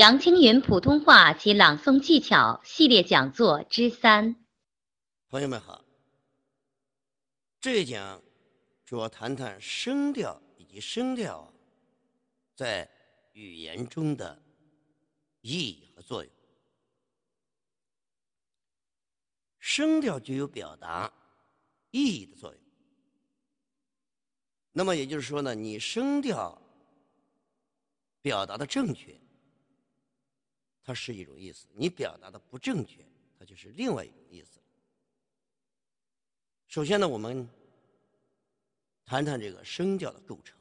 [0.00, 4.34] 杨青云普通话及朗诵技巧系列讲座之三。
[5.28, 5.84] 朋友们好，
[7.60, 8.22] 这一讲
[8.86, 11.52] 主要谈谈声调以及声调
[12.54, 12.90] 在
[13.34, 14.42] 语言中的
[15.42, 16.32] 意义和作用。
[19.58, 21.12] 声调具有表达
[21.90, 22.62] 意义的作用。
[24.72, 26.58] 那么也就是说呢，你声调
[28.22, 29.14] 表达的正确，
[30.90, 33.06] 它是一种意思；你表达的不正确，
[33.38, 34.58] 它就是另外一种意思。
[36.66, 37.48] 首先呢，我们
[39.06, 40.58] 谈谈这个声调的构成。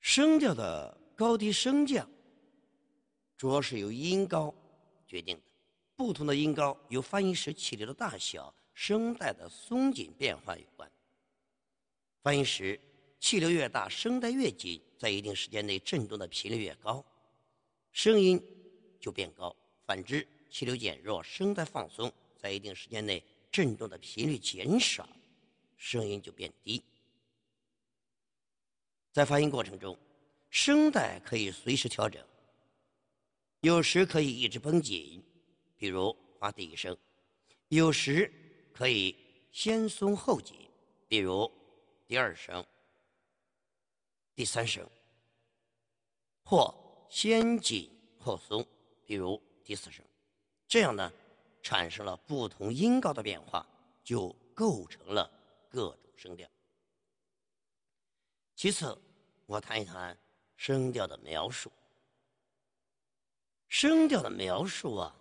[0.00, 2.10] 声调的高低升降，
[3.36, 4.52] 主要是由音高
[5.06, 5.42] 决定的。
[5.94, 8.52] 不同的音高由发音时气流的大小。
[8.74, 10.90] 声带的松紧变化有关。
[12.22, 12.80] 发音时，
[13.20, 17.04] 气流越大，声带越紧，在一定时间内振动的频率越高，
[17.92, 18.42] 声音
[19.00, 25.08] 就变高；反之，气流减弱，声带放松，在一定时间内振动的频率减少，
[25.76, 26.82] 声音就变低。
[29.12, 29.98] 在发音过程中，
[30.50, 32.24] 声带可以随时调整，
[33.60, 35.22] 有时可以一直绷紧，
[35.76, 36.94] 比如发第一声；
[37.68, 38.32] 有时。
[38.70, 39.12] 可以
[39.50, 40.56] 先松后紧，
[41.08, 41.50] 比如
[42.06, 42.64] 第二声、
[44.38, 44.88] 第三声，
[46.44, 46.72] 或
[47.10, 48.64] 先紧后松，
[49.04, 50.04] 比如第四声。
[50.68, 51.12] 这样呢，
[51.60, 53.66] 产生了不同音高的变化，
[54.04, 55.28] 就构成了
[55.68, 56.48] 各种声调。
[58.54, 58.96] 其次，
[59.44, 60.16] 我谈一谈
[60.56, 61.72] 声调的描述。
[63.66, 65.16] 声调的描述啊，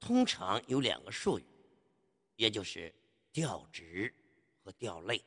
[0.00, 1.46] 通常有两个术语。
[2.34, 2.92] 也就是
[3.30, 4.12] 调值
[4.64, 5.22] 和调类。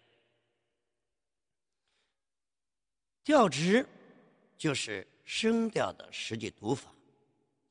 [3.23, 3.87] 调值
[4.57, 6.93] 就是声调的实际读法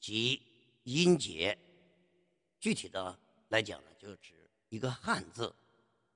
[0.01, 0.41] 及
[0.85, 1.57] 音节，
[2.59, 3.19] 具体的
[3.49, 4.33] 来讲呢，就指
[4.71, 5.55] 一个汉字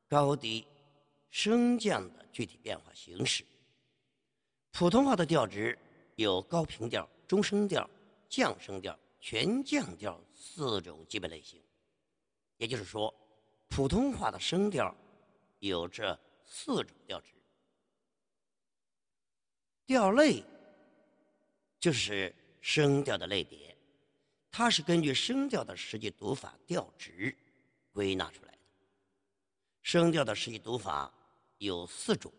[0.09, 0.67] 高低
[1.29, 3.45] 升降的具体变化形式。
[4.73, 5.79] 普通话的调值
[6.15, 7.89] 有高平调、中声调、
[8.31, 11.61] 降声调、全降调四种基本类型。
[12.57, 13.15] 也就是说，
[13.69, 14.97] 普通话的声调
[15.59, 17.36] 有这四种调值。
[19.87, 20.43] 调类
[21.79, 23.77] 就是声调的类别，
[24.51, 27.33] 它是根据声调的实际读法调值
[27.93, 28.59] 归纳出来的。
[29.83, 31.13] 声调的实际读法
[31.59, 32.33] 有四种，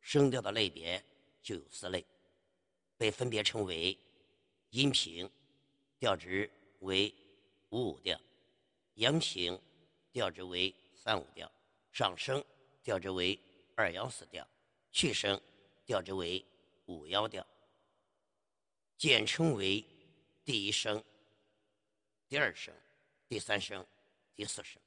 [0.00, 1.04] 声调的类别
[1.42, 2.06] 就有四类，
[2.96, 3.98] 被分别称为
[4.70, 5.28] 阴平，
[5.98, 6.48] 调值
[6.78, 7.12] 为
[7.70, 8.16] 五五调。
[8.94, 9.60] 阳平
[10.12, 11.50] 调值为三五调，
[11.90, 12.44] 上升
[12.84, 13.36] 调值为
[13.74, 14.46] 二幺四调，
[14.92, 15.40] 去声
[15.84, 16.44] 调值为
[16.92, 17.46] 五幺调，
[18.98, 19.84] 简称为
[20.44, 21.02] 第一声、
[22.28, 22.74] 第二声、
[23.28, 23.86] 第三声、
[24.34, 24.80] 第四声。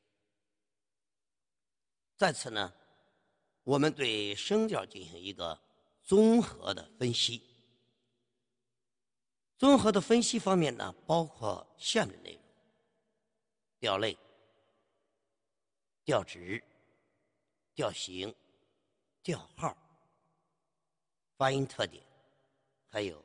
[2.16, 2.74] 在此呢，
[3.64, 5.60] 我们对声调进行一个
[6.04, 7.42] 综合的分析。
[9.58, 12.42] 综合的分析方面呢，包括下面内容。
[13.78, 14.18] 调类、
[16.04, 16.64] 调值、
[17.74, 18.34] 调型、
[19.22, 19.78] 调号、
[21.38, 22.04] 发音特点，
[22.90, 23.24] 还有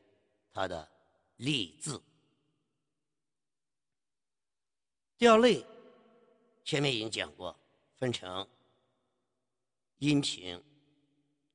[0.52, 0.88] 它的
[1.36, 2.02] 例字。
[5.16, 5.64] 调类
[6.64, 7.56] 前面已经讲过，
[7.96, 8.46] 分成
[9.98, 10.62] 阴平、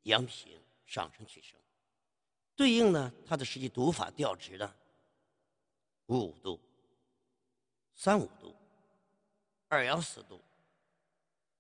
[0.03, 1.59] 阳平、上声、去声，
[2.55, 4.75] 对应呢它的实际读法调值呢，
[6.07, 6.59] 五五度、
[7.93, 8.55] 三五度。
[9.67, 10.39] 二幺四度、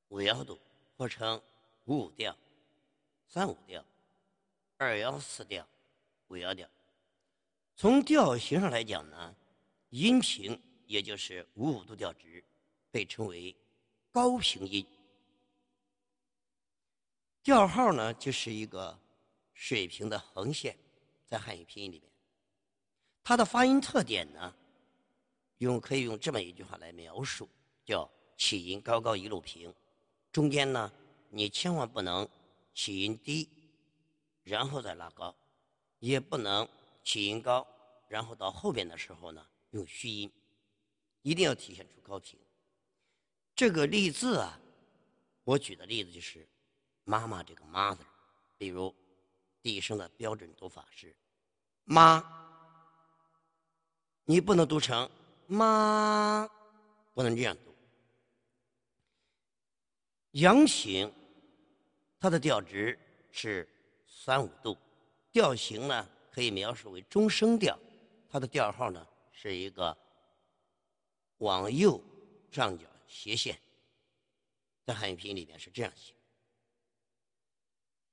[0.09, 0.57] 五幺度，
[0.95, 1.41] 或称
[1.85, 2.37] 五五调、
[3.27, 3.83] 三五调、
[4.77, 5.65] 二幺四调、
[6.27, 6.69] 五幺调。
[7.75, 9.35] 从调型上来讲呢，
[9.89, 12.43] 阴平也就是五五度调值，
[12.91, 13.55] 被称为
[14.11, 14.85] 高平音。
[17.41, 18.99] 调号呢，就是一个
[19.53, 20.77] 水平的横线，
[21.25, 22.09] 在汉语拼音里面。
[23.23, 24.53] 它的发音特点呢，
[25.59, 27.47] 用可以用这么一句话来描述。
[27.85, 29.71] 叫起音高高一路平，
[30.31, 30.91] 中间呢，
[31.29, 32.27] 你千万不能
[32.73, 33.47] 起音低，
[34.45, 35.35] 然后再拉高，
[35.99, 36.69] 也不能
[37.03, 37.67] 起音高，
[38.07, 40.31] 然后到后边的时候呢用虚音，
[41.23, 42.39] 一定要体现出高频。
[43.55, 44.59] 这个例字啊，
[45.43, 46.47] 我举的例子就是
[47.05, 48.05] 妈妈这个 mother，
[48.55, 48.95] 比如
[49.63, 51.15] 第一声的标准读法是
[51.85, 52.23] 妈，
[54.25, 55.09] 你不能读成
[55.47, 56.47] 妈，
[57.15, 57.73] 不能这样读。
[60.31, 61.11] 阳平，
[62.19, 62.99] 它的调值
[63.31, 63.67] 是
[64.25, 64.75] 三五度，
[65.31, 67.77] 调型呢可以描述为中声调，
[68.27, 69.95] 它的调号呢是一个
[71.37, 72.01] 往右
[72.51, 73.55] 上角斜线，
[74.83, 76.15] 在汉语拼音里面是这样写。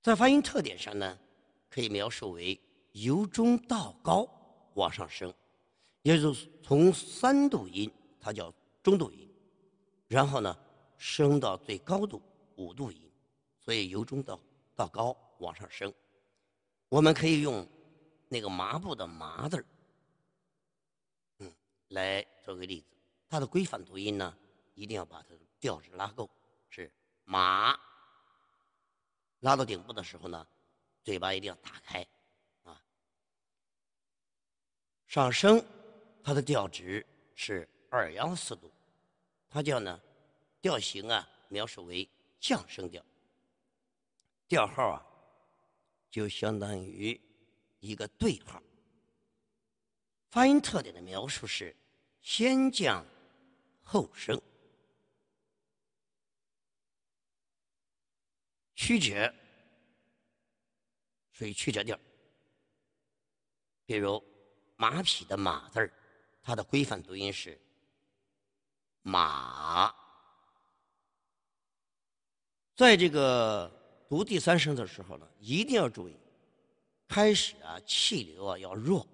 [0.03, 1.19] 在发音特点上呢，
[1.71, 2.61] 可以描述为
[2.91, 4.29] 由中到高
[4.75, 5.33] 往上升，
[6.03, 9.27] 也就是从三度音，它叫中度音，
[10.09, 10.55] 然后呢
[10.99, 12.21] 升到最高度
[12.57, 13.11] 五度音，
[13.59, 14.39] 所以由中到
[14.77, 15.93] 到高往上升。
[16.89, 17.67] 我们可以用
[18.29, 19.65] 那个麻布的“麻”字儿，
[21.39, 21.55] 嗯，
[21.89, 22.87] 来做个例子。
[23.29, 24.37] 它的规范读音呢，
[24.75, 26.31] 一定要把它的调值拉够，
[26.69, 26.91] 是
[27.25, 27.79] “麻”。
[29.41, 30.47] 拉到顶部的时候呢，
[31.03, 32.07] 嘴巴一定要打开，
[32.63, 32.81] 啊，
[35.07, 35.65] 上升，
[36.23, 37.05] 它的调值
[37.35, 38.71] 是二幺四度，
[39.51, 40.01] 它叫呢
[40.61, 42.09] 调型啊，描述为
[42.39, 43.05] 降声调，
[44.47, 45.03] 调号啊，
[46.13, 47.19] 就相当于
[47.81, 48.63] 一个对号。
[50.29, 51.75] 发音特点的描述是
[52.21, 53.05] 先降
[53.83, 54.41] 后升。
[58.75, 59.33] 曲折
[61.31, 61.99] 属于曲折调，
[63.87, 64.23] 比如
[64.77, 65.91] 马匹的“马”字儿，
[66.43, 67.59] 它的规范读音是
[69.03, 69.95] “马”。
[72.75, 73.71] 在这个
[74.13, 76.15] 读第三声的时候呢，一定要注意，
[77.09, 79.09] 开始啊气流啊要弱，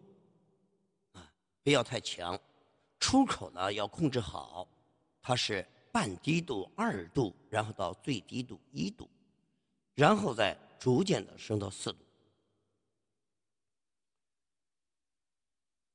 [1.13, 2.37] 啊不要太强，
[2.99, 4.67] 出口呢要控制好，
[5.23, 9.09] 它是半低度二度，然后到最低度一度。
[9.95, 11.99] 然后再逐渐的升到四度。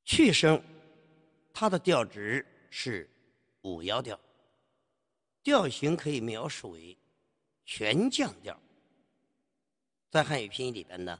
[0.05, 0.63] 去声，
[1.51, 3.09] 它的调值是
[3.63, 4.17] 五幺调，
[5.43, 6.97] 调型可以描述为
[7.65, 8.57] 全降调。
[10.13, 11.19] 在汉语拼音里边呢，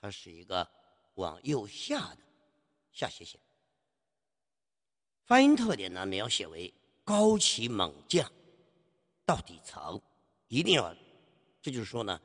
[0.00, 0.64] 它是一个
[1.14, 2.18] 往右下的
[2.92, 3.40] 下斜线。
[5.24, 6.72] 发音特点呢，描写为
[7.02, 8.30] 高起猛降，
[9.26, 10.00] 到底层，
[10.46, 10.94] 一定要。
[11.60, 12.20] 这就是说呢，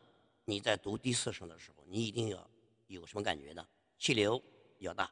[0.46, 2.48] 你在读第四声的时候，你一定要
[2.86, 3.68] 有什么感觉呢？
[3.98, 4.40] 气流
[4.78, 5.12] 要大，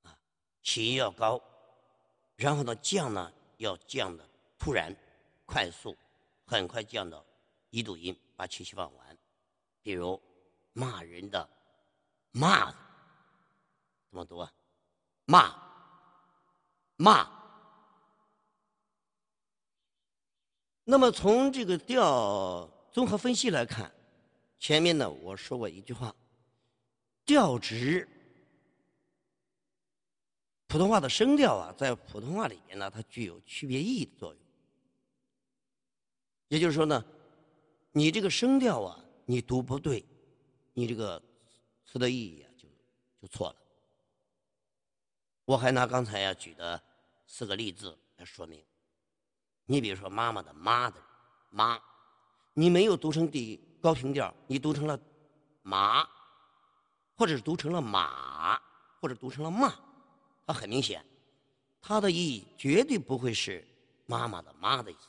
[0.00, 0.18] 啊，
[0.62, 1.38] 起音要高，
[2.36, 4.26] 然后呢降呢要降的
[4.58, 4.96] 突然、
[5.44, 5.94] 快速，
[6.46, 7.22] 很快降到
[7.68, 9.11] 一度音，把气息放完。
[9.82, 10.20] 比如
[10.72, 11.48] 骂人的
[12.32, 12.70] “骂”
[14.08, 14.52] 怎么读啊？
[15.24, 15.54] 骂，
[16.96, 17.28] 骂。
[20.84, 22.68] 那么从这个调。
[22.92, 23.90] 综合分析来看，
[24.58, 26.14] 前面呢我说过一句话，
[27.24, 28.06] 调值，
[30.66, 34.42] 普通话的声调啊，在普通话里边呢，它具有区别意义的作用。
[36.48, 37.02] 也就是说呢，
[37.92, 39.01] 你这个声调啊，
[39.32, 40.04] 你读不对，
[40.74, 41.22] 你这个
[41.86, 42.68] 词的意义啊就
[43.18, 43.56] 就错了。
[45.46, 46.78] 我还拿刚才呀举的
[47.26, 48.62] 四个例子来说明。
[49.64, 51.00] 你比如说妈妈的“妈”的
[51.48, 51.80] “妈”。
[52.52, 55.00] 你没有读成第高平调，你读成了
[55.62, 56.06] 马，
[57.16, 58.60] 或者是读成了马，
[59.00, 59.74] 或者读成了骂，
[60.46, 61.02] 它很明显，
[61.80, 63.66] 它的意义绝对不会是
[64.04, 65.08] 妈妈的妈的意思。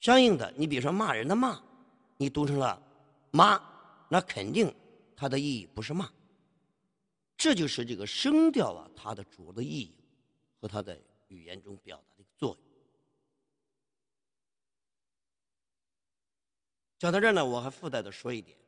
[0.00, 1.58] 相应的，你比如说骂人的骂，
[2.18, 2.80] 你读成了
[3.30, 3.58] 妈，
[4.08, 4.74] 那肯定
[5.16, 6.12] 它的意义不是骂。
[7.36, 9.94] 这就是这个声调啊，它的主要的意义
[10.60, 12.58] 和它在语言中表达的一个作用。
[16.98, 18.58] 讲到这儿呢，我还附带的说一点，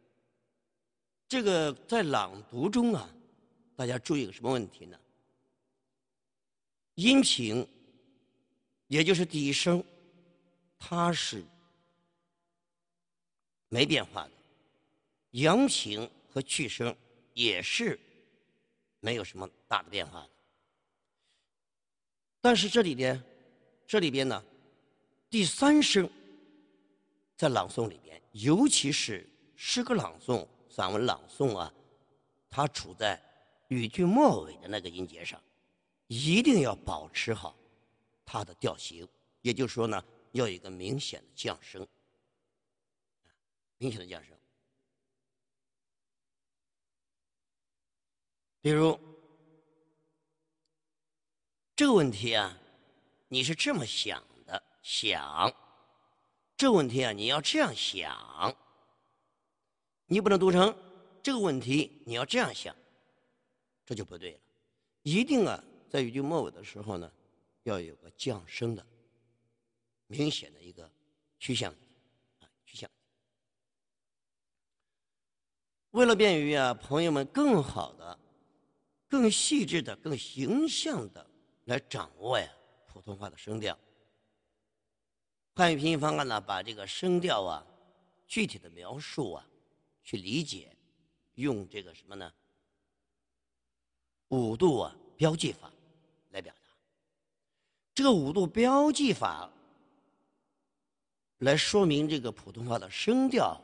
[1.26, 3.10] 这个在朗读中啊，
[3.74, 4.96] 大家注意个什么问题呢？
[6.94, 7.66] 音频，
[8.86, 9.82] 也就是第一声，
[10.78, 11.44] 它是
[13.70, 14.30] 没变化的；
[15.30, 16.94] 阳平和去声
[17.32, 17.98] 也是
[19.00, 20.30] 没有什么大的变化的。
[22.42, 23.22] 但是这里边，
[23.86, 24.44] 这里边呢，
[25.30, 26.10] 第三声
[27.36, 28.20] 在朗诵里边。
[28.32, 31.74] 尤其是诗歌朗诵、散文朗诵啊，
[32.48, 33.20] 它处在
[33.66, 35.42] 语句末尾的那个音节上，
[36.06, 37.56] 一定要保持好
[38.24, 39.08] 它的调型。
[39.42, 41.84] 也就是说呢，要有一个明显的降声，
[43.80, 44.36] 明显的降生。
[48.60, 49.00] 比如
[51.74, 52.58] 这个问题啊，
[53.28, 55.50] 你是这么想的，想。
[56.58, 58.54] 这个问题啊，你要这样想，
[60.04, 60.76] 你不能读成
[61.22, 62.76] 这个问题，你要这样想，
[63.86, 64.40] 这就不对了。
[65.04, 67.10] 一定啊，在语句末尾的时候呢，
[67.62, 68.86] 要有个降生的
[70.06, 70.92] 明显的一个
[71.38, 71.72] 趋向
[72.40, 72.90] 啊趋向。
[75.92, 78.18] 为了便于啊朋友们更好的、
[79.08, 81.24] 更细致的、更形象的
[81.64, 82.48] 来掌握呀
[82.86, 83.76] 普通话的声调，
[85.54, 87.66] 汉语拼音方案呢把这个声调啊
[88.26, 89.44] 具体的描述啊
[90.04, 90.76] 去理解，
[91.34, 92.32] 用这个什么呢？
[94.28, 95.72] 五度啊标记法
[96.30, 96.70] 来表达。
[97.92, 99.50] 这个五度标记法
[101.38, 103.60] 来说明这个普通话的声调。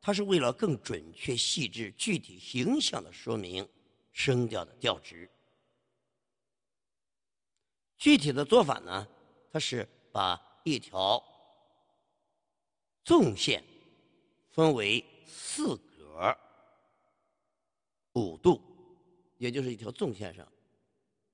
[0.00, 3.68] 它是为了更准确、细致、具体、形象的说明
[4.12, 5.28] 声调的调值。
[7.96, 9.08] 具体的做法呢，
[9.50, 11.22] 它是把一条
[13.04, 13.64] 纵线
[14.50, 16.36] 分为四格
[18.12, 18.60] 五度，
[19.38, 20.46] 也就是一条纵线上，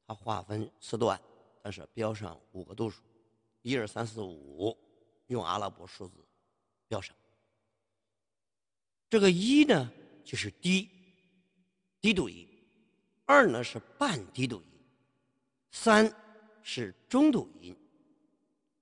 [0.07, 1.21] 它划分四段，
[1.63, 3.03] 但是标上五个度数，
[3.61, 4.77] 一二三四五，
[5.27, 6.25] 用阿拉伯数字
[6.89, 7.15] 标上。
[9.13, 9.93] 这个一呢，
[10.25, 10.89] 就是低
[12.01, 12.47] 低度音；
[13.27, 14.81] 二呢是半低度音；
[15.71, 16.11] 三
[16.63, 17.75] 是中度音；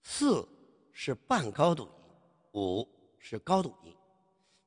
[0.05, 0.47] 四
[0.93, 1.91] 是半高度音；
[2.53, 3.93] 五是高度音。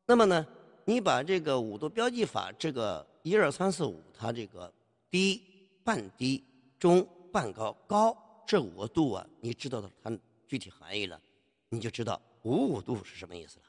[0.05, 0.45] 那么呢，
[0.83, 4.69] 你把这个五度标记法，这个一二三四五，它这个
[5.09, 5.41] 低、
[5.81, 6.43] 半低、
[6.77, 10.11] 中、半高、高这五个度啊，你知道了它
[10.45, 11.21] 具体含义了，
[11.69, 13.65] 你就知道五五度是什么意思了。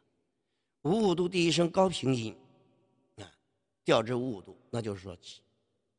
[0.85, 2.37] 五五度第一声高平音，
[3.17, 3.25] 啊，
[3.85, 5.43] 调至五五度，那就是说起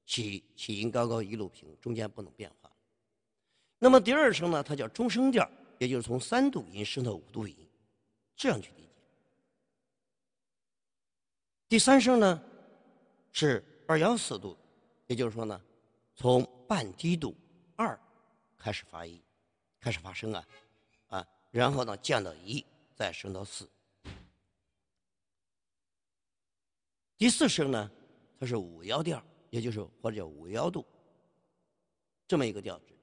[0.06, 2.72] 起起音高高一路平，中间不能变化。
[3.80, 5.50] 那么第二声呢，它叫中声调，
[5.80, 7.56] 也就是从三度音升到五度音，
[8.36, 8.90] 这样去理解。
[11.68, 12.44] 第三声呢
[13.32, 14.56] 是二幺四度，
[15.08, 15.60] 也就是说呢，
[16.16, 17.36] 从半低度
[17.76, 18.00] 二
[18.56, 19.20] 开始发音，
[19.80, 20.48] 开始发声啊，
[21.08, 22.64] 啊，然后呢降到一，
[22.94, 23.68] 再升到四。
[27.18, 27.92] 第四声呢，
[28.40, 30.86] 它是五幺调，也就是或者叫五幺度，
[32.28, 32.94] 这么一个调值。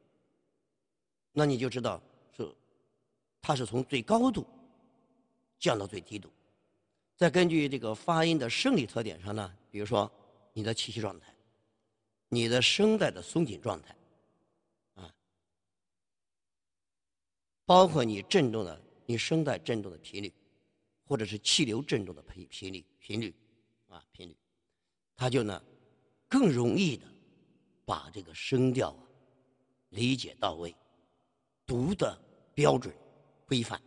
[1.33, 2.03] 那你就知道
[2.37, 2.55] 是，
[3.41, 4.47] 它是从最高度
[5.59, 6.31] 降到最低度，
[7.17, 10.13] 再根据这个发音的生理特点上呢，比如说
[10.53, 11.35] 你的气息状态，
[12.29, 13.97] 你的声带的松紧状态，
[14.97, 15.15] 啊，
[17.65, 20.31] 包括你振动的你声带振动的频率，
[21.07, 23.35] 或者是气流振动的频频率频率。
[23.93, 24.37] 啊，频率，
[25.15, 25.63] 他就呢
[26.27, 27.07] 更容易的
[27.85, 29.05] 把这个声调啊
[29.91, 30.75] 理解到位，
[31.67, 32.19] 读的
[32.55, 32.95] 标准
[33.47, 33.81] 规范。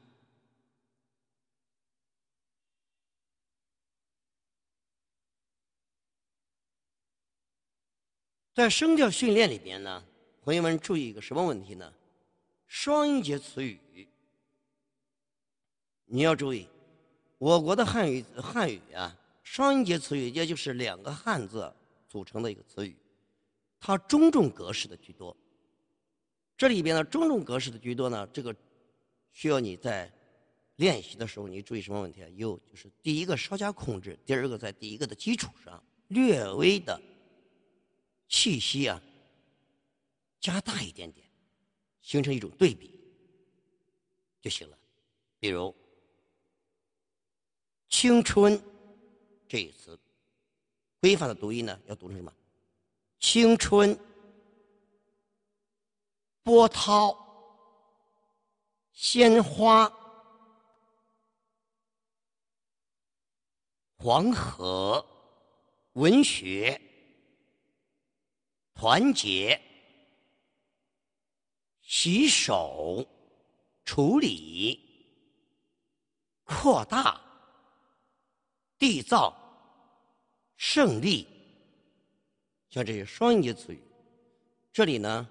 [8.53, 10.05] 在声调训练里边呢，
[10.43, 11.91] 朋友们注意一个什么问题呢？
[12.67, 14.07] 双音节词语，
[16.05, 16.67] 你要注意，
[17.39, 19.17] 我国的汉语汉语啊。
[19.45, 21.71] 双音节词语，也就是两个汉字
[22.09, 22.97] 组成的一个词语，
[23.79, 25.37] 它中重格式的居多。
[26.57, 28.53] 这里边呢，中重格式的居多呢，这个
[29.31, 30.11] 需要你在
[30.77, 32.29] 练习的时候，你注意什么问题啊？
[32.29, 36.99] 有就是第一个稍加控制，第二个在第一个的基础上略微的
[38.27, 38.99] 气息啊
[40.39, 41.23] 加大一点点，
[42.01, 42.99] 形成一种对比
[44.41, 44.77] 就行了。
[45.39, 45.73] 比如
[47.89, 48.59] 青春。
[49.47, 49.97] 这一词，
[50.99, 52.33] 规范的读音呢，要读成什么？
[53.19, 53.97] 青春、
[56.43, 57.15] 波涛、
[58.91, 59.91] 鲜花、
[63.97, 65.05] 黄河、
[65.93, 66.79] 文学、
[68.73, 69.59] 团结、
[71.81, 73.05] 洗手、
[73.83, 74.79] 处理、
[76.43, 77.21] 扩大。
[78.85, 79.35] 缔造、
[80.57, 81.25] 胜利，
[82.69, 83.81] 像这些双音节词语，
[84.71, 85.27] 这里呢，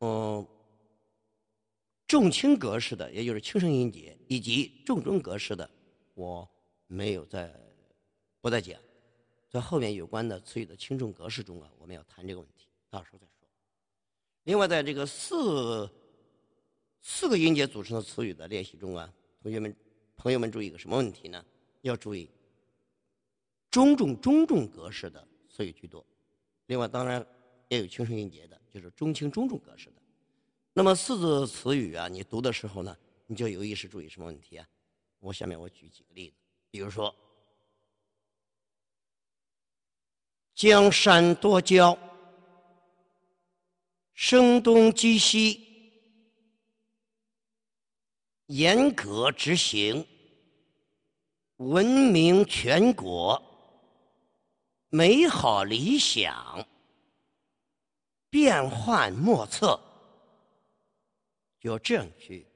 [0.00, 0.46] 嗯，
[2.06, 5.68] 重轻格式的，也就是轻声音节，以及重中格式的，
[6.12, 6.46] 我
[6.88, 7.58] 没有在
[8.42, 8.78] 不再讲，
[9.48, 13.48] 在后面有关的词语的轻重格式中啊，我们要谈这个问题，到时候再说。
[14.42, 15.88] 另外，在这个四
[17.00, 19.10] 四个音节组成的词语的练习中啊，
[19.42, 19.74] 同学们、
[20.18, 21.42] 朋友们注意一个什么问题呢？
[21.80, 22.30] 要注意
[23.72, 26.04] 中重中重格式的词语居多，
[26.66, 27.26] 另外当然
[27.68, 30.02] 也有轻声音节的，就是中轻中重格式的。
[30.74, 32.94] 那么四字词语啊，你读的时候呢，
[33.26, 34.68] 你就有意识注意什么问题啊？
[35.20, 36.36] 我下面我举几个例子，
[36.70, 37.14] 比如说
[40.54, 41.98] 江山多娇，
[44.12, 45.58] 声东击西，
[48.48, 50.06] 严格执行。
[51.56, 53.40] 闻名全国，
[54.94, 56.68] 美好理想，
[58.28, 59.80] 变幻莫测，
[61.58, 62.46] 就要这样去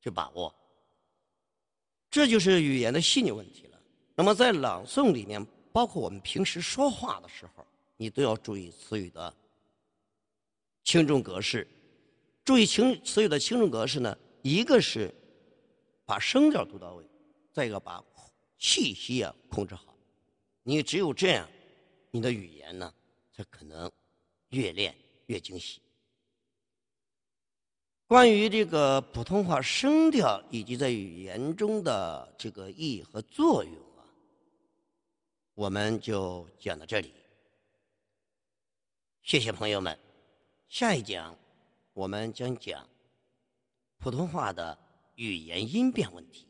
[0.00, 0.52] 去把握。
[2.10, 3.80] 这就是语言的细腻问题了。
[4.16, 7.64] 那么在朗诵里面，包括我们平时说话的时候，
[7.96, 9.32] 你都要注意词语的
[10.82, 11.64] 轻重格式。
[12.44, 15.14] 注意轻词语的轻重格式呢，一个是
[16.04, 17.08] 把声调读到位，
[17.52, 18.04] 再一个把
[18.58, 19.94] 气息啊控制好。
[20.62, 21.48] 你只有这样，
[22.10, 22.92] 你的语言呢
[23.32, 23.90] 才可能
[24.48, 24.94] 越练
[25.26, 25.80] 越精细。
[28.06, 34.02] 关于这个普通话声调以及在语言中的这个意义和作用啊，
[35.54, 37.14] 我们就讲到这里。
[39.22, 39.96] 谢谢朋友们，
[40.68, 41.38] 下一讲
[41.92, 42.84] 我们将讲
[43.98, 44.76] 普通话的
[45.14, 46.49] 语言音变问题。